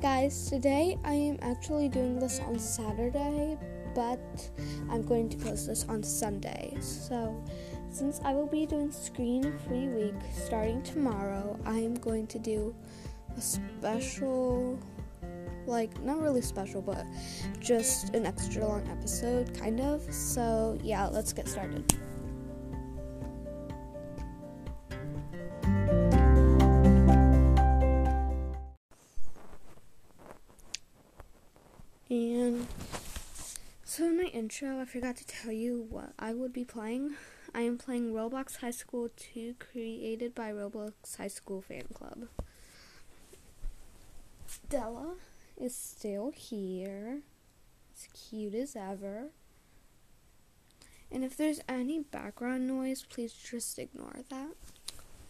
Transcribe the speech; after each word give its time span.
guys, 0.00 0.48
today 0.48 0.96
I 1.04 1.12
am 1.12 1.38
actually 1.42 1.90
doing 1.90 2.18
this 2.18 2.40
on 2.40 2.58
Saturday, 2.58 3.58
but 3.94 4.50
I'm 4.88 5.02
going 5.02 5.28
to 5.28 5.36
post 5.36 5.66
this 5.66 5.84
on 5.90 6.02
Sunday. 6.02 6.74
So, 6.80 7.44
since 7.90 8.18
I 8.24 8.32
will 8.32 8.46
be 8.46 8.64
doing 8.64 8.90
screen 8.90 9.52
free 9.68 9.88
week 9.88 10.14
starting 10.32 10.82
tomorrow, 10.82 11.58
I 11.66 11.80
am 11.80 11.94
going 11.96 12.26
to 12.28 12.38
do 12.38 12.74
a 13.36 13.40
special, 13.42 14.78
like, 15.66 16.02
not 16.02 16.22
really 16.22 16.40
special, 16.40 16.80
but 16.80 17.04
just 17.58 18.14
an 18.14 18.24
extra 18.24 18.66
long 18.66 18.88
episode, 18.88 19.52
kind 19.58 19.80
of. 19.80 20.02
So, 20.10 20.78
yeah, 20.82 21.08
let's 21.08 21.34
get 21.34 21.46
started. 21.46 21.94
Intro, 34.50 34.80
I 34.80 34.84
forgot 34.84 35.16
to 35.18 35.24
tell 35.24 35.52
you 35.52 35.86
what 35.90 36.12
I 36.18 36.34
would 36.34 36.52
be 36.52 36.64
playing. 36.64 37.14
I 37.54 37.60
am 37.60 37.78
playing 37.78 38.12
Roblox 38.12 38.56
High 38.56 38.72
School 38.72 39.08
2, 39.16 39.54
created 39.60 40.34
by 40.34 40.50
Roblox 40.50 41.16
High 41.16 41.28
School 41.28 41.60
Fan 41.60 41.84
Club. 41.94 42.26
Della 44.68 45.14
is 45.56 45.72
still 45.72 46.32
here. 46.34 47.20
As 47.94 48.08
cute 48.12 48.56
as 48.56 48.74
ever. 48.74 49.26
And 51.12 51.22
if 51.22 51.36
there's 51.36 51.60
any 51.68 52.00
background 52.00 52.66
noise, 52.66 53.06
please 53.08 53.32
just 53.32 53.78
ignore 53.78 54.16
that. 54.30 54.50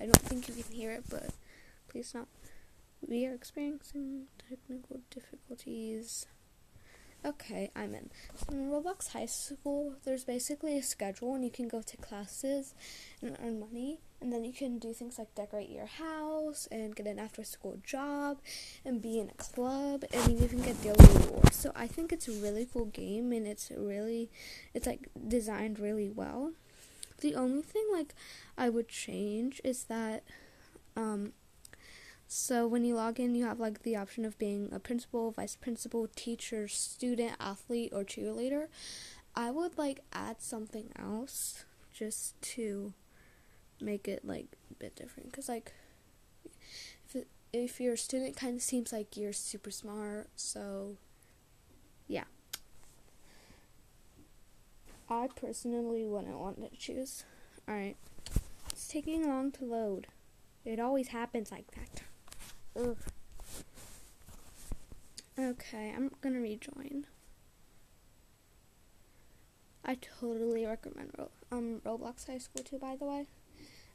I 0.01 0.05
don't 0.05 0.17
think 0.17 0.49
you 0.49 0.55
can 0.55 0.73
hear 0.73 0.93
it, 0.93 1.05
but 1.11 1.29
please 1.89 2.15
not. 2.15 2.27
We 3.07 3.27
are 3.27 3.35
experiencing 3.35 4.29
technical 4.49 5.01
difficulties. 5.11 6.25
Okay, 7.23 7.71
I'm 7.77 7.95
in. 7.95 8.09
So 8.35 8.47
in 8.53 8.71
Roblox 8.71 9.09
High 9.09 9.27
School, 9.27 9.95
there's 10.05 10.25
basically 10.25 10.79
a 10.79 10.83
schedule, 10.83 11.35
and 11.35 11.45
you 11.45 11.51
can 11.51 11.69
go 11.69 11.83
to 11.83 11.97
classes 11.99 12.75
and 13.21 13.37
earn 13.45 13.61
money, 13.61 14.01
and 14.23 14.33
then 14.33 14.43
you 14.43 14.55
can 14.55 14.79
do 14.79 14.95
things 14.95 15.19
like 15.19 15.35
decorate 15.35 15.69
your 15.69 15.85
house 15.85 16.67
and 16.71 16.97
get 16.97 17.07
an 17.07 17.19
after-school 17.19 17.79
job 17.85 18.39
and 18.87 19.03
be 19.03 19.19
in 19.19 19.29
a 19.29 19.35
club, 19.35 20.05
and 20.15 20.41
you 20.41 20.49
can 20.49 20.63
get 20.63 20.81
daily 20.83 20.97
rewards. 21.15 21.57
So 21.57 21.73
I 21.77 21.87
think 21.87 22.11
it's 22.11 22.27
a 22.27 22.33
really 22.33 22.67
cool 22.73 22.87
game, 22.87 23.33
and 23.33 23.47
it's 23.47 23.71
really, 23.77 24.31
it's 24.73 24.87
like 24.87 25.09
designed 25.29 25.79
really 25.79 26.09
well. 26.09 26.53
The 27.21 27.35
only 27.35 27.61
thing 27.61 27.85
like 27.93 28.15
I 28.57 28.71
would 28.71 28.89
change 28.89 29.61
is 29.63 29.85
that, 29.85 30.23
um, 30.97 31.35
so 32.33 32.65
when 32.65 32.85
you 32.85 32.95
log 32.95 33.19
in, 33.19 33.35
you 33.35 33.45
have 33.45 33.59
like 33.59 33.83
the 33.83 33.97
option 33.97 34.25
of 34.25 34.39
being 34.39 34.69
a 34.71 34.79
principal, 34.79 35.33
vice 35.33 35.57
principal, 35.57 36.09
teacher, 36.15 36.69
student, 36.69 37.33
athlete, 37.41 37.93
or 37.93 38.05
cheerleader. 38.05 38.69
I 39.35 39.51
would 39.51 39.77
like 39.77 40.05
add 40.13 40.41
something 40.41 40.93
else 40.97 41.65
just 41.93 42.41
to 42.43 42.93
make 43.81 44.07
it 44.07 44.25
like 44.25 44.47
a 44.71 44.75
bit 44.75 44.95
different 44.95 45.33
cuz 45.33 45.49
like 45.49 45.73
if 47.09 47.17
it, 47.17 47.27
if 47.53 47.81
you're 47.81 47.95
a 47.95 47.99
student 47.99 48.37
kind 48.37 48.55
of 48.55 48.63
seems 48.63 48.93
like 48.93 49.17
you're 49.17 49.33
super 49.33 49.73
smart, 49.73 50.31
so 50.37 50.99
yeah. 52.07 52.27
I 55.09 55.27
personally 55.35 56.05
wouldn't 56.05 56.39
want 56.39 56.63
to 56.63 56.79
choose. 56.79 57.25
All 57.67 57.75
right. 57.75 57.97
It's 58.71 58.87
taking 58.87 59.27
long 59.27 59.51
to 59.51 59.65
load. 59.65 60.07
It 60.65 60.79
always 60.79 61.09
happens 61.09 61.51
like 61.51 61.73
that. 61.73 62.03
Ugh. 62.77 62.97
Okay, 65.39 65.93
I'm 65.97 66.11
gonna 66.21 66.41
rejoin. 66.41 67.07
I 69.85 69.97
totally 70.21 70.67
recommend 70.67 71.13
um 71.51 71.81
Roblox 71.85 72.27
High 72.27 72.39
School 72.39 72.63
2 72.63 72.79
by 72.79 72.97
the 72.97 73.07
way. 73.07 73.27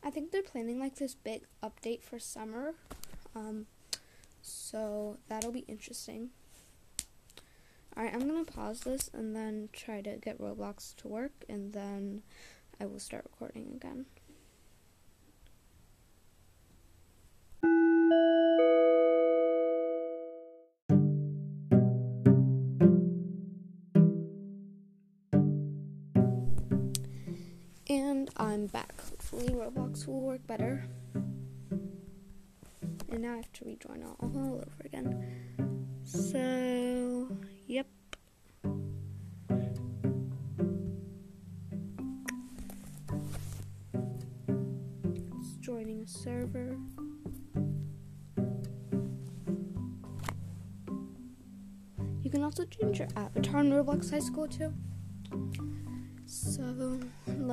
I 0.04 0.10
think 0.10 0.32
they're 0.32 0.44
planning 0.44 0.80
like 0.80 0.96
this 0.96 1.16
big 1.16 1.44
update 1.64 2.02
for 2.02 2.20
summer. 2.20 2.74
Um 3.36 3.68
so 4.42 5.18
that'll 5.30 5.52
be 5.52 5.66
interesting. 5.68 6.30
Alright, 7.96 8.14
I'm 8.14 8.28
gonna 8.28 8.44
pause 8.44 8.82
this 8.82 9.10
and 9.14 9.36
then 9.36 9.70
try 9.72 10.02
to 10.02 10.18
get 10.18 10.42
Roblox 10.42 10.96
to 10.98 11.08
work 11.08 11.46
and 11.48 11.72
then 11.72 12.24
I 12.80 12.86
will 12.88 13.00
start 13.00 13.24
recording 13.24 13.72
again. 13.76 14.06
Will 30.08 30.22
work 30.22 30.46
better. 30.46 30.88
And 33.10 33.22
now 33.22 33.34
I 33.34 33.38
have 33.38 33.52
to 33.54 33.66
rejoin 33.66 34.04
all, 34.04 34.18
all 34.22 34.56
over 34.56 34.82
again. 34.86 35.88
So, 36.04 37.28
yep. 37.66 37.88
It's 45.40 45.56
joining 45.60 46.02
a 46.02 46.08
server. 46.08 46.78
You 52.22 52.30
can 52.30 52.44
also 52.44 52.66
change 52.66 53.00
your 53.00 53.08
avatar 53.16 53.62
in 53.62 53.72
Roblox 53.72 54.12
High 54.12 54.20
School 54.20 54.48
too. 54.48 54.72
So, 56.26 57.00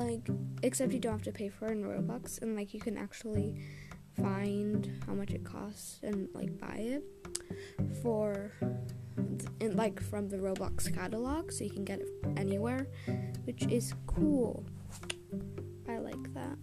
like, 0.04 0.28
except 0.62 0.92
you 0.92 0.98
don't 0.98 1.12
have 1.12 1.22
to 1.22 1.32
pay 1.32 1.48
for 1.48 1.68
it 1.68 1.72
in 1.72 1.84
Robux, 1.84 2.40
and 2.42 2.56
like, 2.56 2.74
you 2.74 2.80
can 2.80 2.96
actually 2.98 3.56
find 4.20 4.90
how 5.06 5.14
much 5.14 5.30
it 5.30 5.42
costs 5.42 6.00
and 6.02 6.28
like 6.34 6.58
buy 6.58 6.76
it 6.76 7.04
for, 8.02 8.52
and 9.60 9.74
like 9.74 10.02
from 10.02 10.28
the 10.28 10.36
Roblox 10.36 10.92
catalog, 10.94 11.50
so 11.50 11.64
you 11.64 11.70
can 11.70 11.84
get 11.84 12.00
it 12.00 12.08
anywhere, 12.36 12.86
which 13.44 13.62
is 13.64 13.94
cool. 14.06 14.66
I 15.88 15.98
like 15.98 16.34
that. 16.34 16.58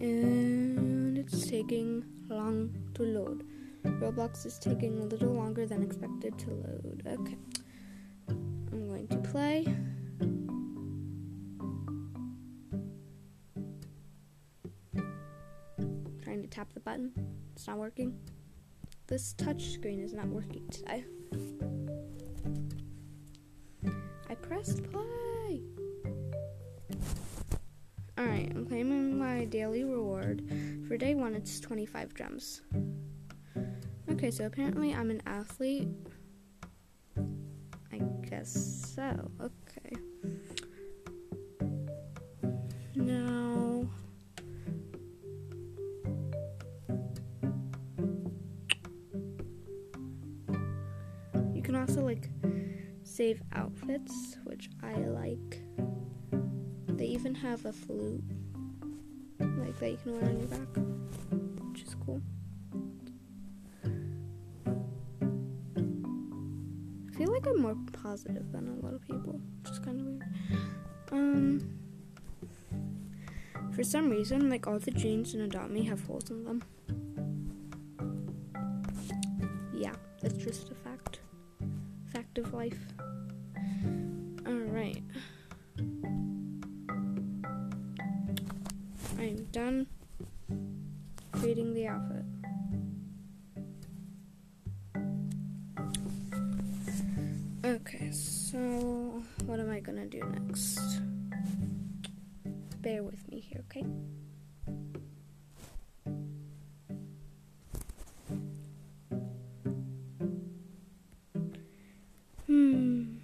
And 0.00 1.18
it's 1.18 1.46
taking 1.48 2.04
long 2.28 2.74
to 2.94 3.02
load. 3.02 3.44
Roblox 3.84 4.46
is 4.46 4.58
taking 4.58 4.98
a 5.00 5.04
little 5.04 5.32
longer 5.32 5.66
than 5.66 5.82
expected 5.82 6.38
to 6.38 6.50
load. 6.50 7.02
Okay. 7.06 7.36
To 9.10 9.16
play. 9.18 9.64
Trying 16.22 16.42
to 16.42 16.48
tap 16.48 16.72
the 16.74 16.80
button. 16.80 17.12
It's 17.54 17.66
not 17.66 17.78
working. 17.78 18.18
This 19.06 19.32
touch 19.32 19.70
screen 19.70 20.00
is 20.00 20.12
not 20.12 20.26
working 20.26 20.68
today. 20.68 21.04
I 24.28 24.34
pressed 24.34 24.82
play. 24.90 25.62
Alright, 28.18 28.52
I'm 28.54 28.66
claiming 28.66 29.18
my 29.18 29.46
daily 29.46 29.84
reward. 29.84 30.42
For 30.86 30.96
day 30.96 31.14
one, 31.14 31.34
it's 31.34 31.60
25 31.60 32.14
gems. 32.14 32.62
Okay, 34.10 34.30
so 34.30 34.44
apparently 34.44 34.92
I'm 34.92 35.10
an 35.10 35.22
athlete. 35.24 35.88
Guess 38.28 38.92
so. 38.94 39.30
Okay. 39.40 39.96
Now. 42.94 43.88
You 51.54 51.62
can 51.62 51.74
also 51.74 52.02
like 52.02 52.28
save 53.02 53.40
outfits, 53.54 54.36
which 54.44 54.68
I 54.82 54.92
like. 54.94 55.62
They 56.88 57.06
even 57.06 57.34
have 57.34 57.64
a 57.64 57.72
flute 57.72 58.22
like 59.40 59.78
that 59.78 59.90
you 59.90 59.98
can 60.02 60.12
wear 60.20 60.24
on 60.28 60.38
your 60.38 60.48
back, 60.48 60.68
which 61.70 61.82
is 61.82 61.94
cool. 62.04 62.20
I 67.08 67.12
feel 67.16 67.32
like 67.32 67.46
I'm 67.46 67.60
more 67.62 67.76
positive 68.02 68.50
than 68.52 68.68
a 68.68 68.84
lot 68.84 68.94
of 68.94 69.02
people, 69.02 69.40
which 69.62 69.72
is 69.72 69.78
kind 69.78 70.00
of 70.00 70.06
weird. 70.06 70.24
Um, 71.10 71.78
for 73.72 73.82
some 73.82 74.10
reason, 74.10 74.50
like 74.50 74.66
all 74.66 74.78
the 74.78 74.90
jeans 74.90 75.34
in 75.34 75.40
Adopt 75.42 75.70
Me 75.70 75.84
have 75.84 76.04
holes 76.04 76.30
in 76.30 76.44
them. 76.44 76.62
Yeah, 79.74 79.94
that's 80.20 80.36
just 80.36 80.70
a 80.70 80.74
fact. 80.74 81.20
Fact 82.12 82.38
of 82.38 82.52
life. 82.52 82.78
Alright. 84.46 85.02
I'm 89.18 89.44
done. 89.52 89.86
Do 100.08 100.20
next? 100.20 100.80
Bear 102.80 103.02
with 103.02 103.28
me 103.28 103.40
here, 103.40 103.64
okay? 103.70 103.84
Hmm. 112.46 113.18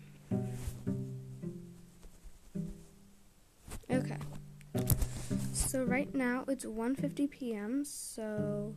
Okay. 3.91 4.19
So 5.53 5.85
right 5.85 6.15
now 6.15 6.45
it's 6.49 6.65
1:50 6.65 7.31
p.m. 7.31 7.85
So 7.85 8.75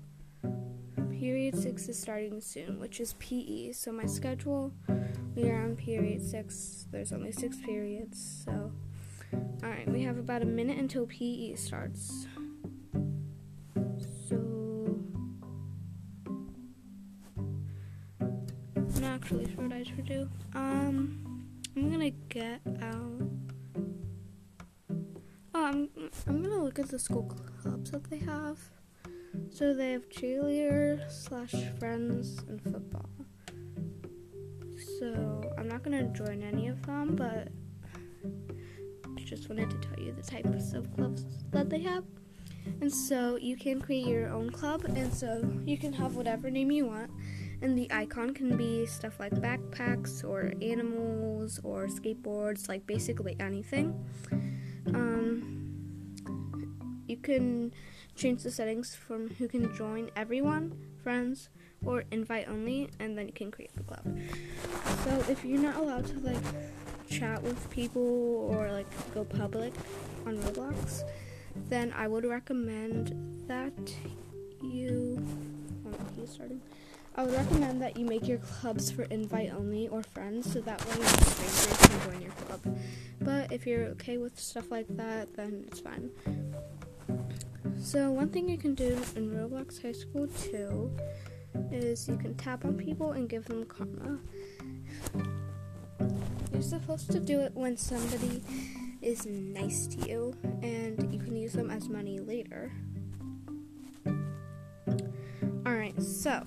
period 1.11 1.57
6 1.57 1.89
is 1.89 1.99
starting 1.99 2.39
soon, 2.39 2.79
which 2.79 2.99
is 2.99 3.13
PE. 3.19 3.73
So 3.73 3.91
my 3.91 4.05
schedule 4.05 4.71
we 5.37 5.51
are 5.51 5.63
on 5.63 5.75
period 5.75 6.21
6. 6.23 6.87
There's 6.91 7.13
only 7.13 7.31
6 7.31 7.57
periods. 7.57 8.43
So 8.43 8.71
Alright, 9.63 9.87
we 9.87 10.01
have 10.01 10.17
about 10.17 10.41
a 10.41 10.45
minute 10.45 10.79
until 10.79 11.05
PE 11.05 11.53
starts. 11.55 12.25
So 14.27 14.99
I'm 18.15 19.01
not 19.01 19.03
actually 19.03 19.45
sure 19.53 19.63
what 19.63 19.73
I 19.73 19.83
should 19.83 20.05
do. 20.05 20.27
Um 20.55 21.45
I'm 21.75 21.91
gonna 21.91 22.09
get 22.09 22.61
out 22.81 23.29
Oh, 25.53 25.65
I'm 25.65 25.89
I'm 26.25 26.41
gonna 26.41 26.63
look 26.63 26.79
at 26.79 26.89
the 26.89 26.97
school 26.97 27.31
clubs 27.61 27.91
that 27.91 28.09
they 28.09 28.19
have. 28.19 28.57
So 29.51 29.75
they 29.75 29.91
have 29.91 30.09
cheerleader 30.09 31.11
slash 31.11 31.53
friends 31.79 32.39
and 32.49 32.59
football. 32.61 33.16
So 34.99 35.53
I'm 35.57 35.67
not 35.67 35.83
gonna 35.83 36.05
join 36.05 36.41
any 36.41 36.67
of 36.67 36.83
them, 36.85 37.15
but 37.15 37.49
I 39.05 39.21
just 39.23 39.49
wanted 39.49 39.69
to 39.69 39.77
tell 39.77 39.99
you 40.03 40.11
the 40.11 40.23
types 40.23 40.73
of 40.73 40.91
clubs 40.95 41.25
that 41.51 41.69
they 41.69 41.79
have. 41.79 42.03
And 42.81 42.91
so 42.91 43.37
you 43.37 43.55
can 43.55 43.79
create 43.79 44.07
your 44.07 44.29
own 44.29 44.49
club, 44.49 44.85
and 44.85 45.13
so 45.13 45.47
you 45.65 45.77
can 45.77 45.93
have 45.93 46.15
whatever 46.15 46.49
name 46.49 46.71
you 46.71 46.85
want. 46.85 47.11
And 47.61 47.77
the 47.77 47.91
icon 47.91 48.33
can 48.33 48.55
be 48.57 48.85
stuff 48.85 49.19
like 49.19 49.33
backpacks 49.33 50.23
or 50.23 50.53
animals 50.61 51.59
or 51.63 51.87
skateboards, 51.87 52.67
like 52.67 52.85
basically 52.85 53.35
anything. 53.39 53.93
Um, 54.93 55.73
you 57.07 57.17
can 57.17 57.73
change 58.17 58.43
the 58.43 58.51
settings 58.51 58.95
from 58.95 59.29
who 59.29 59.47
can 59.47 59.73
join 59.75 60.09
everyone, 60.15 60.75
friends, 61.03 61.49
or 61.85 62.03
invite 62.11 62.49
only, 62.49 62.89
and 62.99 63.17
then 63.17 63.27
you 63.27 63.33
can 63.33 63.51
create 63.51 63.73
the 63.75 63.83
club. 63.83 64.03
So 65.03 65.23
if 65.31 65.45
you're 65.45 65.61
not 65.61 65.77
allowed 65.77 66.07
to 66.07 66.19
like 66.19 66.43
chat 67.07 67.41
with 67.43 67.69
people 67.69 68.49
or 68.51 68.71
like 68.71 68.87
go 69.13 69.23
public 69.23 69.73
on 70.25 70.37
Roblox, 70.39 71.03
then 71.69 71.93
I 71.95 72.07
would 72.07 72.25
recommend 72.25 73.45
that 73.47 73.73
you. 74.61 75.15
Um, 75.85 75.93
oh, 75.93 76.05
he's 76.19 76.31
starting. 76.31 76.61
I 77.15 77.23
would 77.23 77.33
recommend 77.33 77.81
that 77.81 77.97
you 77.97 78.05
make 78.05 78.27
your 78.27 78.37
clubs 78.37 78.91
for 78.91 79.03
invite 79.03 79.51
only 79.51 79.87
or 79.87 80.03
friends, 80.03 80.51
so 80.51 80.61
that 80.61 80.83
way 80.85 81.03
strangers 81.05 81.77
can 81.77 82.11
join 82.11 82.21
your 82.21 82.31
club. 82.31 82.77
But 83.21 83.51
if 83.51 83.65
you're 83.65 83.85
okay 83.85 84.17
with 84.17 84.39
stuff 84.39 84.69
like 84.69 84.87
that, 84.97 85.35
then 85.35 85.65
it's 85.67 85.79
fine. 85.79 86.11
So 87.79 88.11
one 88.11 88.29
thing 88.29 88.49
you 88.49 88.57
can 88.57 88.75
do 88.75 88.97
in 89.15 89.31
Roblox 89.31 89.81
High 89.81 89.93
School 89.93 90.27
2 90.27 90.91
is 91.71 92.07
you 92.07 92.17
can 92.17 92.35
tap 92.35 92.65
on 92.65 92.75
people 92.75 93.11
and 93.11 93.29
give 93.29 93.45
them 93.45 93.65
karma. 93.65 94.19
You're 96.51 96.61
supposed 96.61 97.11
to 97.11 97.19
do 97.19 97.39
it 97.39 97.53
when 97.53 97.77
somebody 97.77 98.43
is 99.01 99.25
nice 99.25 99.87
to 99.87 100.09
you, 100.09 100.35
and 100.61 101.13
you 101.13 101.19
can 101.19 101.35
use 101.35 101.53
them 101.53 101.69
as 101.69 101.87
money 101.87 102.19
later. 102.19 102.71
Alright, 105.65 106.01
so 106.01 106.43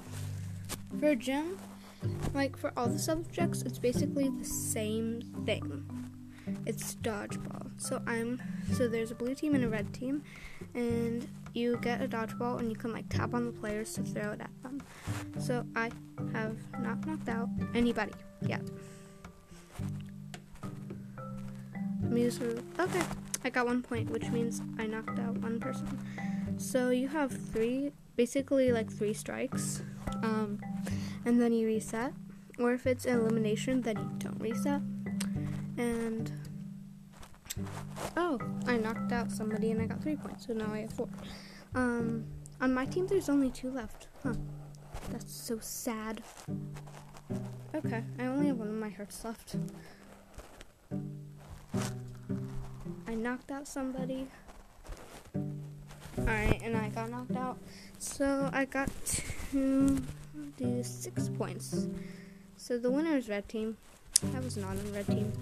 for 0.98 1.14
gym, 1.14 1.58
like 2.34 2.56
for 2.56 2.72
all 2.76 2.88
the 2.88 2.98
subjects, 2.98 3.62
it's 3.62 3.78
basically 3.78 4.28
the 4.28 4.44
same 4.44 5.22
thing. 5.46 6.09
It's 6.66 6.94
dodgeball. 6.96 7.70
So 7.76 8.02
I'm 8.06 8.40
so 8.74 8.88
there's 8.88 9.10
a 9.10 9.14
blue 9.14 9.34
team 9.34 9.54
and 9.54 9.64
a 9.64 9.68
red 9.68 9.92
team, 9.92 10.22
and 10.74 11.26
you 11.54 11.78
get 11.78 12.00
a 12.02 12.08
dodgeball 12.08 12.58
and 12.60 12.70
you 12.70 12.76
can 12.76 12.92
like 12.92 13.08
tap 13.08 13.34
on 13.34 13.46
the 13.46 13.52
players 13.52 13.94
to 13.94 14.02
throw 14.02 14.32
it 14.32 14.40
at 14.40 14.50
them. 14.62 14.82
So 15.38 15.64
I 15.74 15.90
have 16.32 16.56
not 16.80 17.06
knocked 17.06 17.28
out 17.28 17.48
anybody 17.74 18.12
yet. 18.42 18.62
Muser, 22.02 22.62
okay, 22.78 23.02
I 23.44 23.50
got 23.50 23.66
one 23.66 23.82
point, 23.82 24.10
which 24.10 24.28
means 24.30 24.62
I 24.78 24.86
knocked 24.86 25.18
out 25.18 25.38
one 25.38 25.60
person. 25.60 25.98
So 26.56 26.90
you 26.90 27.08
have 27.08 27.30
three, 27.52 27.92
basically 28.16 28.72
like 28.72 28.90
three 28.90 29.14
strikes, 29.14 29.82
um, 30.22 30.60
and 31.24 31.40
then 31.40 31.52
you 31.52 31.66
reset. 31.66 32.12
Or 32.58 32.72
if 32.72 32.86
it's 32.86 33.06
elimination, 33.06 33.80
then 33.80 33.96
you 33.96 34.10
don't 34.18 34.38
reset. 34.40 34.82
And 35.80 36.30
oh, 38.14 38.38
I 38.66 38.76
knocked 38.76 39.12
out 39.12 39.32
somebody 39.32 39.70
and 39.70 39.80
I 39.80 39.86
got 39.86 40.02
three 40.02 40.14
points, 40.16 40.46
so 40.46 40.52
now 40.52 40.70
I 40.70 40.80
have 40.80 40.92
four. 40.92 41.08
Um, 41.74 42.26
on 42.60 42.74
my 42.74 42.84
team, 42.84 43.06
there's 43.06 43.30
only 43.30 43.48
two 43.48 43.70
left. 43.70 44.08
Huh. 44.22 44.34
That's 45.10 45.32
so 45.32 45.58
sad. 45.58 46.22
Okay, 47.74 48.04
I 48.18 48.26
only 48.26 48.48
have 48.48 48.58
one 48.58 48.68
of 48.68 48.74
my 48.74 48.90
hearts 48.90 49.24
left. 49.24 49.56
I 53.08 53.14
knocked 53.14 53.50
out 53.50 53.66
somebody. 53.66 54.26
Alright, 56.18 56.60
and 56.62 56.76
I 56.76 56.90
got 56.90 57.08
knocked 57.08 57.36
out. 57.36 57.56
So 57.98 58.50
I 58.52 58.66
got 58.66 58.90
to 59.06 60.02
do 60.58 60.82
six 60.82 61.30
points. 61.30 61.88
So 62.58 62.76
the 62.76 62.90
winner 62.90 63.16
is 63.16 63.30
red 63.30 63.48
team. 63.48 63.78
I 64.34 64.40
was 64.40 64.56
not 64.56 64.70
on 64.70 64.92
red 64.92 65.06
team. 65.06 65.32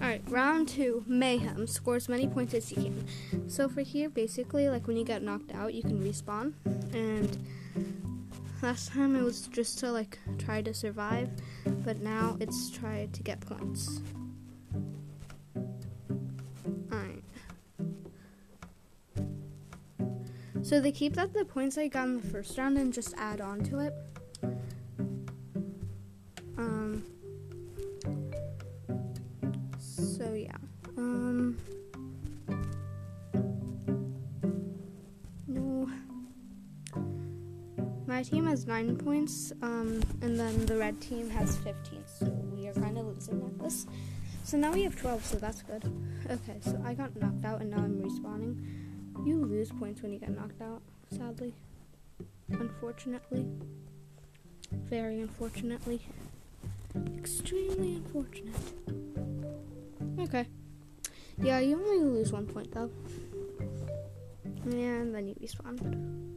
Alright, 0.00 0.22
round 0.28 0.68
two, 0.68 1.04
Mayhem. 1.06 1.66
Score 1.66 1.96
as 1.96 2.08
many 2.08 2.26
points 2.26 2.54
as 2.54 2.72
you 2.72 2.76
can. 2.84 3.50
So 3.50 3.68
for 3.68 3.82
here, 3.82 4.08
basically, 4.08 4.68
like 4.68 4.86
when 4.86 4.96
you 4.96 5.04
get 5.04 5.22
knocked 5.22 5.52
out, 5.52 5.74
you 5.74 5.82
can 5.82 6.02
respawn. 6.02 6.54
And 6.94 7.36
last 8.62 8.92
time 8.92 9.14
it 9.14 9.22
was 9.22 9.46
just 9.48 9.78
to 9.80 9.92
like 9.92 10.18
try 10.38 10.62
to 10.62 10.72
survive, 10.72 11.28
but 11.84 12.00
now 12.00 12.36
it's 12.40 12.70
try 12.70 13.08
to 13.12 13.22
get 13.22 13.40
points. 13.40 14.00
Alright. 16.90 17.22
So 20.62 20.80
they 20.80 20.92
keep 20.92 21.14
that 21.14 21.34
the 21.34 21.44
points 21.44 21.76
I 21.76 21.88
got 21.88 22.08
in 22.08 22.20
the 22.20 22.26
first 22.26 22.56
round 22.56 22.78
and 22.78 22.92
just 22.92 23.14
add 23.16 23.40
on 23.40 23.60
to 23.64 23.80
it. 23.80 23.92
Team 38.30 38.46
has 38.46 38.66
nine 38.66 38.96
points, 38.96 39.52
um, 39.62 40.00
and 40.22 40.38
then 40.38 40.66
the 40.66 40.76
red 40.76 41.00
team 41.00 41.28
has 41.30 41.56
15, 41.58 42.02
so 42.06 42.26
we 42.54 42.68
are 42.68 42.74
kind 42.74 42.96
of 42.96 43.06
losing 43.06 43.42
at 43.42 43.58
this. 43.58 43.86
So 44.44 44.56
now 44.56 44.72
we 44.72 44.84
have 44.84 44.96
12, 44.96 45.24
so 45.24 45.36
that's 45.36 45.62
good. 45.62 45.84
Okay, 46.30 46.58
so 46.60 46.80
I 46.84 46.94
got 46.94 47.16
knocked 47.16 47.44
out, 47.44 47.60
and 47.60 47.70
now 47.70 47.78
I'm 47.78 48.00
respawning. 48.00 49.26
You 49.26 49.36
lose 49.36 49.70
points 49.72 50.02
when 50.02 50.12
you 50.12 50.18
get 50.18 50.30
knocked 50.30 50.62
out, 50.62 50.80
sadly. 51.10 51.52
Unfortunately. 52.52 53.46
Very 54.72 55.20
unfortunately. 55.20 56.00
Extremely 57.18 57.96
unfortunate. 57.96 58.54
Okay. 60.20 60.46
Yeah, 61.42 61.58
you 61.58 61.76
only 61.76 62.04
lose 62.04 62.32
one 62.32 62.46
point, 62.46 62.72
though. 62.72 62.90
And 64.64 65.14
then 65.14 65.26
you 65.26 65.34
respawn. 65.34 66.29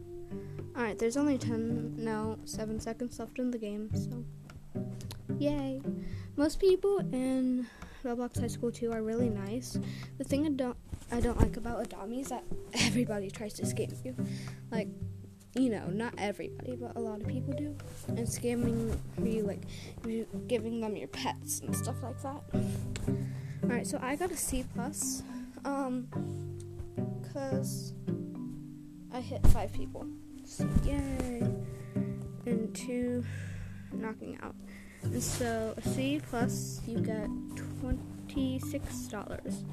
Alright, 0.76 0.98
there's 0.98 1.16
only 1.16 1.38
10, 1.38 1.94
no, 1.96 2.38
7 2.44 2.80
seconds 2.80 3.18
left 3.18 3.38
in 3.38 3.50
the 3.50 3.58
game, 3.58 3.90
so. 3.94 4.24
Yay. 5.38 5.80
Most 6.36 6.58
people 6.58 6.98
in 7.12 7.66
Roblox 8.04 8.40
High 8.40 8.48
School 8.48 8.72
2 8.72 8.90
are 8.92 9.02
really 9.02 9.30
nice. 9.30 9.78
The 10.18 10.24
thing 10.24 10.46
I 10.46 10.50
don't 10.50 10.76
I 11.12 11.20
don't 11.20 11.38
like 11.40 11.56
about 11.56 11.80
Adopt 11.82 12.08
Me 12.08 12.20
is 12.20 12.28
that 12.28 12.44
everybody 12.74 13.30
tries 13.30 13.52
to 13.54 13.62
scam 13.62 13.92
you. 14.04 14.16
Like, 14.72 14.88
you 15.54 15.70
know, 15.70 15.86
not 15.86 16.14
everybody, 16.18 16.76
but 16.76 16.96
a 16.96 17.00
lot 17.00 17.20
of 17.20 17.28
people 17.28 17.52
do. 17.54 17.76
And 18.08 18.26
scamming 18.26 18.98
you, 19.22 19.42
like, 19.42 19.62
you 20.06 20.26
giving 20.48 20.80
them 20.80 20.96
your 20.96 21.08
pets 21.08 21.60
and 21.60 21.76
stuff 21.76 21.96
like 22.02 22.20
that. 22.22 22.42
Alright, 23.62 23.86
so 23.86 23.98
I 24.02 24.16
got 24.16 24.30
a 24.32 24.36
C 24.36 24.64
plus. 24.74 25.22
Um, 25.64 26.08
cause 27.32 27.94
I 29.12 29.20
hit 29.20 29.46
five 29.48 29.72
people. 29.72 30.06
Yay! 30.84 31.42
And 32.46 32.74
two 32.74 33.24
knocking 33.92 34.38
out. 34.42 34.54
And 35.02 35.22
so 35.22 35.74
a 35.76 35.82
C 35.82 36.20
plus 36.28 36.80
you 36.86 36.98
get 36.98 37.28
twenty 37.80 38.58
six 38.58 39.06
dollars. 39.06 39.64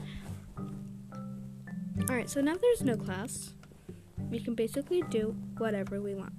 Alright, 2.10 2.30
so 2.30 2.42
now 2.42 2.56
there's 2.62 2.82
no 2.82 2.98
class. 2.98 3.54
We 4.30 4.40
can 4.40 4.56
basically 4.56 5.02
do 5.10 5.36
whatever 5.58 6.02
we 6.02 6.16
want. 6.16 6.34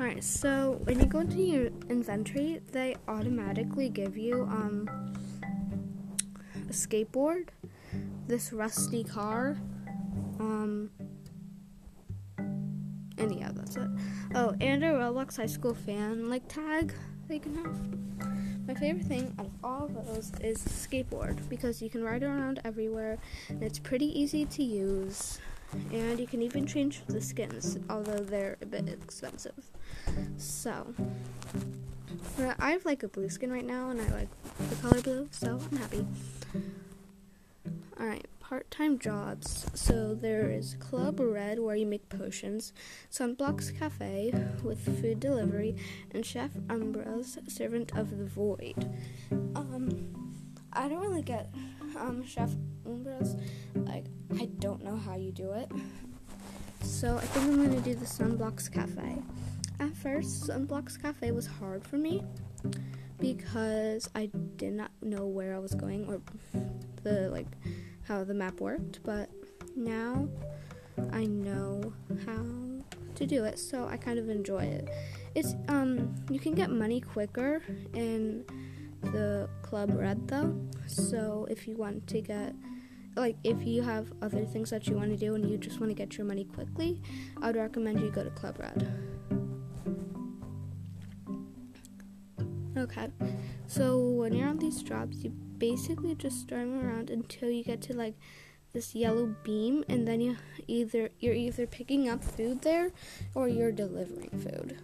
Alright, 0.00 0.22
so 0.22 0.80
when 0.84 1.00
you 1.00 1.06
go 1.06 1.18
into 1.20 1.42
your 1.42 1.70
inventory, 1.90 2.60
they 2.70 2.94
automatically 3.08 3.88
give 3.88 4.16
you 4.16 4.42
um, 4.42 4.88
a 6.68 6.72
skateboard, 6.72 7.48
this 8.26 8.52
rusty 8.52 9.04
car, 9.04 9.56
um, 10.38 10.90
and 13.18 13.34
yeah, 13.34 13.50
that's 13.52 13.76
it. 13.76 13.88
Oh, 14.34 14.54
and 14.60 14.84
a 14.84 14.88
Roblox 14.88 15.36
High 15.36 15.46
School 15.46 15.74
fan 15.74 16.28
like 16.28 16.46
tag 16.48 16.94
they 17.28 17.38
can 17.38 17.54
have. 17.56 18.66
My 18.66 18.74
favorite 18.74 19.06
thing 19.06 19.34
out 19.38 19.46
of 19.46 19.52
all 19.64 19.84
of 19.86 20.06
those 20.06 20.30
is 20.42 20.62
the 20.62 20.70
skateboard 20.70 21.48
because 21.48 21.80
you 21.80 21.88
can 21.88 22.04
ride 22.04 22.22
around 22.22 22.60
everywhere 22.64 23.16
and 23.48 23.62
it's 23.62 23.78
pretty 23.78 24.06
easy 24.18 24.44
to 24.44 24.62
use. 24.62 25.38
And 25.92 26.18
you 26.18 26.26
can 26.26 26.40
even 26.42 26.66
change 26.66 27.02
the 27.06 27.20
skins, 27.20 27.78
although 27.90 28.24
they're 28.24 28.56
a 28.62 28.66
bit 28.66 28.88
expensive. 28.88 29.70
So, 30.38 30.94
I 32.58 32.70
have 32.70 32.86
like 32.86 33.02
a 33.02 33.08
blue 33.08 33.28
skin 33.28 33.52
right 33.52 33.66
now, 33.66 33.90
and 33.90 34.00
I 34.00 34.08
like 34.08 34.28
the 34.70 34.76
color 34.76 35.02
blue, 35.02 35.28
so 35.30 35.60
I'm 35.70 35.76
happy. 35.76 36.06
Alright, 38.00 38.26
part 38.40 38.70
time 38.70 38.98
jobs. 38.98 39.66
So, 39.74 40.14
there 40.14 40.50
is 40.50 40.76
Club 40.80 41.20
Red, 41.20 41.58
where 41.58 41.74
you 41.74 41.86
make 41.86 42.08
potions, 42.08 42.72
Sunblocks 43.10 43.76
Cafe 43.76 44.32
with 44.62 44.78
food 45.00 45.20
delivery, 45.20 45.76
and 46.12 46.24
Chef 46.24 46.50
Umbra's 46.68 47.38
Servant 47.48 47.96
of 47.96 48.16
the 48.16 48.24
Void. 48.24 48.88
Um, 49.54 50.34
I 50.72 50.88
don't 50.88 51.00
really 51.00 51.22
get 51.22 51.52
um, 51.98 52.24
Chef 52.24 52.50
Umbra's. 52.86 53.36
Like, 53.74 54.06
I 54.38 54.46
don't 54.58 54.84
know 54.84 54.96
how 54.96 55.16
you 55.16 55.32
do 55.32 55.52
it. 55.52 55.70
So, 56.82 57.16
I 57.16 57.20
think 57.20 57.46
I'm 57.46 57.74
to 57.74 57.80
do 57.80 57.94
the 57.94 58.06
Sunblocks 58.06 58.72
Cafe. 58.72 59.18
At 59.80 59.94
first, 59.96 60.48
Sunblocks 60.48 61.00
Cafe 61.00 61.32
was 61.32 61.46
hard 61.46 61.84
for 61.84 61.96
me 61.96 62.22
because 63.18 64.08
I 64.14 64.30
did 64.56 64.74
not 64.74 64.90
know 65.02 65.26
where 65.26 65.54
I 65.54 65.58
was 65.58 65.74
going 65.74 66.06
or 66.08 66.20
the 67.02 67.30
like 67.30 67.46
how 68.06 68.24
the 68.24 68.34
map 68.34 68.60
worked, 68.60 69.00
but 69.04 69.28
now 69.76 70.28
I 71.12 71.26
know 71.26 71.92
how 72.26 72.44
to 73.14 73.26
do 73.26 73.44
it, 73.44 73.58
so 73.58 73.86
I 73.86 73.96
kind 73.96 74.18
of 74.18 74.28
enjoy 74.28 74.64
it. 74.64 74.88
It's 75.34 75.54
um 75.68 76.14
you 76.30 76.38
can 76.38 76.54
get 76.54 76.70
money 76.70 77.00
quicker 77.00 77.62
in 77.94 78.44
the 79.02 79.48
Club 79.62 79.90
Red 79.94 80.26
though. 80.28 80.58
So 80.86 81.46
if 81.50 81.68
you 81.68 81.76
want 81.76 82.06
to 82.08 82.20
get 82.20 82.54
like 83.16 83.36
if 83.44 83.66
you 83.66 83.82
have 83.82 84.12
other 84.22 84.44
things 84.44 84.70
that 84.70 84.86
you 84.86 84.96
want 84.96 85.10
to 85.10 85.16
do 85.16 85.34
and 85.34 85.48
you 85.48 85.58
just 85.58 85.80
want 85.80 85.90
to 85.90 85.94
get 85.94 86.16
your 86.16 86.26
money 86.26 86.44
quickly, 86.44 87.02
I 87.42 87.48
would 87.48 87.56
recommend 87.56 88.00
you 88.00 88.10
go 88.10 88.24
to 88.24 88.30
Club 88.30 88.58
Red. 88.58 89.47
Okay. 92.76 93.10
So 93.66 93.98
when 93.98 94.34
you're 94.34 94.48
on 94.48 94.58
these 94.58 94.82
jobs, 94.82 95.24
you 95.24 95.30
basically 95.30 96.14
just 96.14 96.40
storm 96.40 96.78
around 96.78 97.10
until 97.10 97.50
you 97.50 97.64
get 97.64 97.82
to 97.82 97.94
like 97.94 98.14
this 98.72 98.94
yellow 98.94 99.34
beam 99.42 99.84
and 99.88 100.06
then 100.06 100.20
you 100.20 100.36
either 100.66 101.08
you're 101.18 101.34
either 101.34 101.66
picking 101.66 102.08
up 102.08 102.22
food 102.22 102.62
there 102.62 102.92
or 103.34 103.48
you're 103.48 103.72
delivering 103.72 104.30
food. 104.30 104.78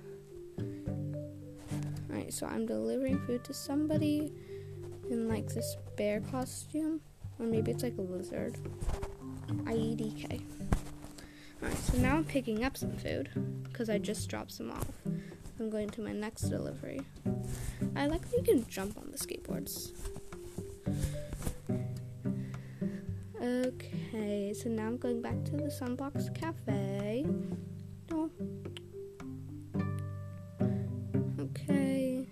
Alright, 2.11 2.33
so 2.33 2.47
I'm 2.47 2.67
delivering 2.67 3.21
food 3.26 3.45
to 3.45 3.55
somebody 3.55 4.33
in 5.11 5.29
like 5.29 5.49
this 5.49 5.76
bear 5.97 6.21
costume. 6.21 7.00
Or 7.38 7.47
maybe 7.47 7.73
it's 7.73 7.83
like 7.83 7.99
a 7.99 8.03
lizard. 8.03 8.57
IEDK. 9.49 10.43
Alright, 11.62 11.79
so 11.79 11.99
now 11.99 12.17
I'm 12.17 12.25
picking 12.25 12.64
up 12.64 12.76
some 12.76 12.97
food 12.97 13.29
because 13.64 13.91
I 13.91 13.99
just 13.99 14.29
dropped 14.29 14.53
some 14.53 14.71
off. 14.71 14.87
I'm 15.59 15.71
going 15.71 15.91
to 15.91 16.00
my 16.00 16.12
next 16.12 16.43
delivery. 16.43 17.00
I 17.97 18.07
like 18.07 18.23
that 18.31 18.37
you 18.37 18.43
can 18.43 18.67
jump 18.69 18.99
on 18.99 19.11
the 19.11 19.19
skateboards. 19.19 19.93
Okay, 23.41 24.53
so 24.55 24.69
now 24.69 24.87
I'm 24.87 24.97
going 24.97 25.21
back 25.21 25.45
to 25.45 25.53
the 25.53 25.65
Sunblocks 25.65 26.35
Cafe. 26.35 27.27
No. 28.11 28.31
Okay. 31.41 32.27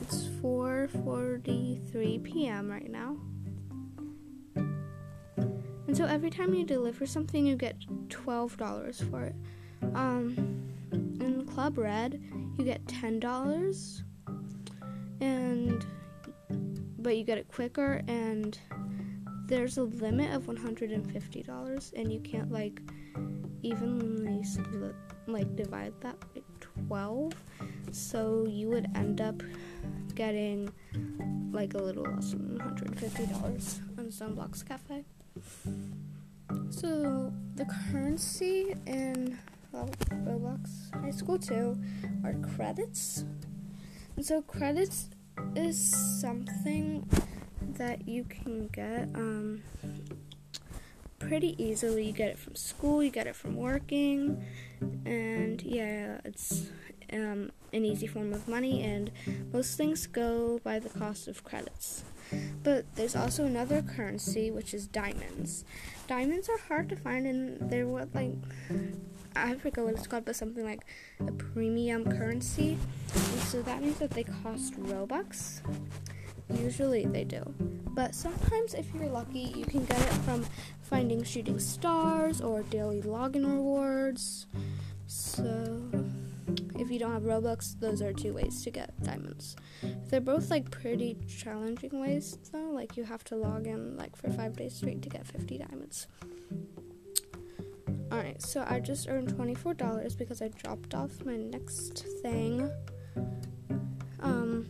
It's 0.00 0.28
4:43 0.42 2.22
p.m. 2.22 2.70
right 2.70 2.90
now. 2.90 3.16
And 5.86 5.96
so 5.96 6.04
every 6.04 6.30
time 6.30 6.54
you 6.54 6.64
deliver 6.64 7.06
something, 7.06 7.46
you 7.46 7.56
get 7.56 7.78
$12 8.08 9.10
for 9.10 9.22
it. 9.24 9.34
Um 9.94 10.36
in 10.92 11.44
Club 11.46 11.78
Red, 11.78 12.22
you 12.58 12.64
get 12.64 12.86
ten 12.86 13.20
dollars, 13.20 14.02
and 15.20 15.84
but 16.98 17.16
you 17.16 17.24
get 17.24 17.38
it 17.38 17.48
quicker, 17.48 18.02
and 18.08 18.58
there's 19.46 19.76
a 19.78 19.82
limit 19.82 20.32
of 20.32 20.46
one 20.46 20.56
hundred 20.56 20.90
and 21.96 22.12
you 22.12 22.20
can't 22.20 22.50
like 22.50 22.80
evenly 23.62 24.42
split, 24.42 24.94
like 25.26 25.54
divide 25.56 25.92
that 26.00 26.18
by 26.34 26.42
twelve, 26.60 27.32
so 27.92 28.46
you 28.48 28.68
would 28.68 28.88
end 28.94 29.20
up 29.20 29.42
getting 30.14 30.70
like 31.52 31.74
a 31.74 31.78
little 31.78 32.04
less 32.04 32.30
than 32.30 32.56
one 32.56 32.60
hundred 32.60 32.88
and 32.88 33.00
fifty 33.00 33.26
dollars 33.26 33.80
on 33.98 34.06
Sunblocks 34.06 34.66
Cafe. 34.66 35.04
So 36.70 37.32
the 37.56 37.64
currency 37.64 38.74
in 38.86 39.38
Roblox 39.74 40.92
High 41.02 41.10
School 41.10 41.38
2 41.38 41.76
are 42.24 42.34
credits. 42.54 43.24
And 44.16 44.24
so 44.24 44.42
credits 44.42 45.08
is 45.56 45.78
something 46.20 47.08
that 47.76 48.06
you 48.06 48.24
can 48.24 48.68
get 48.68 49.08
um, 49.14 49.62
pretty 51.18 51.62
easily. 51.62 52.06
You 52.06 52.12
get 52.12 52.28
it 52.28 52.38
from 52.38 52.54
school, 52.54 53.02
you 53.02 53.10
get 53.10 53.26
it 53.26 53.34
from 53.34 53.56
working, 53.56 54.44
and 55.04 55.60
yeah, 55.62 56.20
it's 56.24 56.70
um, 57.12 57.50
an 57.72 57.84
easy 57.84 58.06
form 58.06 58.32
of 58.32 58.46
money, 58.46 58.82
and 58.82 59.10
most 59.52 59.76
things 59.76 60.06
go 60.06 60.60
by 60.62 60.78
the 60.78 60.88
cost 60.88 61.26
of 61.26 61.42
credits. 61.42 62.04
But 62.62 62.86
there's 62.94 63.16
also 63.16 63.44
another 63.44 63.82
currency, 63.82 64.50
which 64.50 64.74
is 64.74 64.86
diamonds. 64.86 65.64
Diamonds 66.06 66.48
are 66.48 66.58
hard 66.58 66.88
to 66.90 66.96
find, 66.96 67.26
and 67.26 67.70
they're 67.70 67.86
what 67.86 68.14
like 68.14 68.32
I 69.36 69.54
forget 69.56 69.84
what 69.84 69.94
it's 69.94 70.06
called, 70.06 70.24
but 70.24 70.36
something 70.36 70.64
like 70.64 70.84
a 71.20 71.32
premium 71.32 72.04
currency. 72.04 72.78
And 73.14 73.40
so 73.40 73.62
that 73.62 73.82
means 73.82 73.98
that 73.98 74.10
they 74.10 74.24
cost 74.24 74.74
Robux. 74.74 75.60
Usually 76.52 77.04
they 77.06 77.24
do. 77.24 77.42
But 77.94 78.14
sometimes, 78.14 78.74
if 78.74 78.86
you're 78.94 79.08
lucky, 79.08 79.52
you 79.56 79.64
can 79.64 79.84
get 79.84 80.00
it 80.00 80.12
from 80.24 80.44
finding 80.82 81.24
shooting 81.24 81.58
stars 81.58 82.40
or 82.40 82.62
daily 82.64 83.02
login 83.02 83.44
rewards. 83.44 84.46
So, 85.06 85.80
if 86.78 86.90
you 86.90 86.98
don't 86.98 87.12
have 87.12 87.22
Robux, 87.22 87.78
those 87.78 88.02
are 88.02 88.12
two 88.12 88.34
ways 88.34 88.62
to 88.64 88.70
get 88.70 89.00
diamonds. 89.02 89.56
They're 90.08 90.20
both 90.20 90.50
like 90.50 90.70
pretty 90.70 91.16
challenging 91.28 92.00
ways, 92.00 92.38
though. 92.52 92.70
Like, 92.70 92.96
you 92.96 93.04
have 93.04 93.24
to 93.24 93.36
log 93.36 93.66
in 93.66 93.96
like 93.96 94.16
for 94.16 94.30
five 94.30 94.56
days 94.56 94.74
straight 94.74 95.02
to 95.02 95.08
get 95.08 95.26
50 95.26 95.58
diamonds. 95.58 96.06
Alright, 98.12 98.42
so 98.42 98.64
I 98.68 98.80
just 98.80 99.08
earned 99.08 99.28
$24 99.28 100.16
because 100.16 100.40
I 100.40 100.48
dropped 100.48 100.94
off 100.94 101.24
my 101.24 101.36
next 101.36 102.06
thing. 102.22 102.70
Um, 104.20 104.68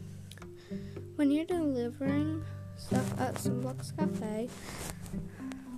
when 1.17 1.31
you're 1.31 1.45
delivering 1.45 2.43
stuff 2.77 3.21
at 3.21 3.35
Sunblocks 3.35 3.97
Cafe, 3.97 4.49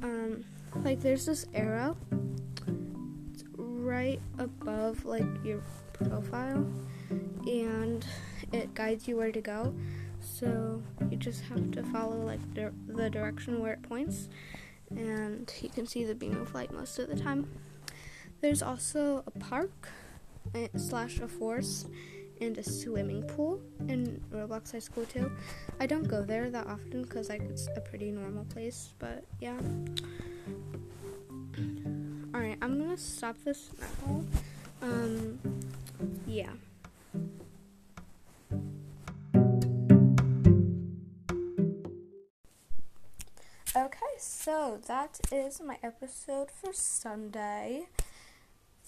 um, 0.03 0.45
like 0.85 1.01
there's 1.01 1.27
this 1.27 1.47
arrow 1.55 1.97
right 3.57 4.21
above 4.39 5.05
like 5.05 5.27
your 5.45 5.63
profile 6.05 6.67
and 7.47 8.05
it 8.53 8.75
guides 8.75 9.07
you 9.09 9.17
where 9.17 9.33
to 9.33 9.41
go. 9.41 9.75
So 10.21 10.83
you 11.11 11.17
just 11.17 11.43
have 11.45 11.71
to 11.73 11.83
follow 11.85 12.17
like 12.17 12.41
the 12.55 13.11
direction 13.11 13.61
where 13.61 13.75
it 13.75 13.83
points 13.83 14.29
and 14.91 15.53
you 15.61 15.69
can 15.69 15.87
see 15.87 16.05
the 16.05 16.15
beam 16.15 16.41
of 16.41 16.55
light 16.55 16.73
most 16.73 16.99
of 16.99 17.09
the 17.09 17.17
time. 17.17 17.49
There's 18.41 18.63
also 18.63 19.25
a 19.27 19.31
park 19.39 19.89
eh, 20.55 20.69
slash 20.77 21.21
a 21.21 21.29
forest 21.29 21.89
and 22.41 22.59
a 22.59 22.63
swimming 22.63 23.23
pool 23.23 23.61
in 23.89 24.21
Roblox 24.33 24.73
High 24.73 24.79
School 24.81 25.05
too. 25.05 25.31
I 25.81 25.87
don't 25.87 26.07
go 26.07 26.23
there 26.23 26.51
that 26.51 26.67
often 26.67 27.03
because 27.03 27.29
like 27.29 27.43
it's 27.43 27.69
a 27.77 27.81
pretty 27.81 28.11
normal 28.11 28.45
place, 28.45 28.93
but 28.99 29.25
yeah. 29.41 29.59
All 32.35 32.41
right, 32.41 32.59
I'm 32.61 32.79
gonna 32.79 32.99
stop 32.99 33.37
this 33.45 33.71
now. 33.81 34.25
Um, 34.83 35.39
yeah. 36.37 36.53
Okay, 43.75 43.99
so 44.19 44.79
that 44.87 45.19
is 45.33 45.61
my 45.61 45.79
episode 45.83 46.51
for 46.51 46.73
Sunday. 46.73 47.87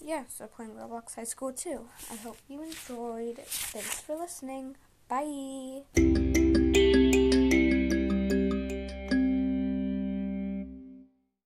Yeah, 0.03 0.23
so 0.27 0.47
playing 0.47 0.73
Roblox 0.73 1.15
High 1.15 1.23
School 1.25 1.51
2. 1.51 1.87
I 2.11 2.15
hope 2.17 2.37
you 2.47 2.61
enjoyed. 2.61 3.37
Thanks 3.37 4.01
for 4.01 4.15
listening. 4.15 4.75
Bye. 5.07 6.28